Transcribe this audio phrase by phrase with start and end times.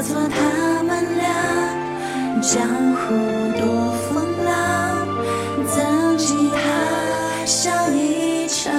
[0.00, 1.28] 可作他们俩。
[2.40, 2.62] 江
[2.96, 3.12] 湖
[3.60, 5.06] 多风浪，
[5.66, 8.72] 怎及他笑一场？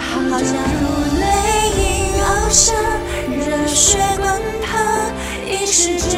[0.00, 0.46] 好假
[0.80, 0.80] 如
[1.20, 1.24] 泪
[1.76, 1.84] 影
[2.16, 2.74] 翱翔，
[3.28, 4.24] 热血滚
[4.62, 4.72] 烫，
[5.46, 6.16] 一世只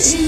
[0.00, 0.27] 此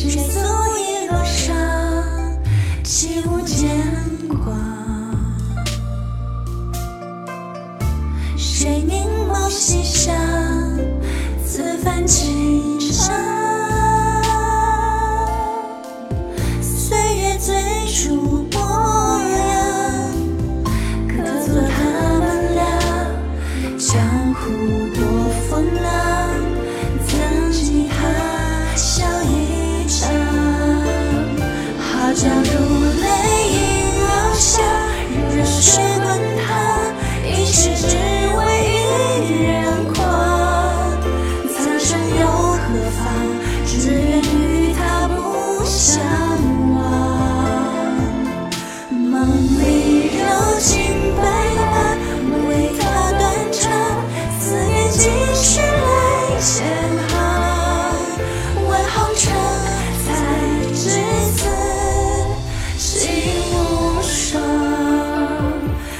[0.00, 1.56] 谁诉一路上，
[2.84, 3.68] 起舞剑
[4.28, 4.56] 光？
[8.36, 10.14] 谁凝眸细想，
[11.44, 12.47] 此番情
[55.40, 55.66] 是泪
[56.40, 56.66] 千
[57.06, 57.22] 行。
[58.68, 59.32] 问红尘，
[60.04, 60.08] 才
[60.74, 60.82] 知
[61.36, 61.38] 此
[62.76, 62.90] 心
[63.52, 63.54] 无
[64.02, 64.42] 双。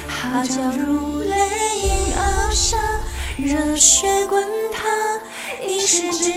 [0.09, 1.37] 好假如泪
[1.85, 2.19] 影翱
[2.53, 2.81] 翔，
[3.37, 4.83] 热血滚烫，
[5.65, 6.33] 一世只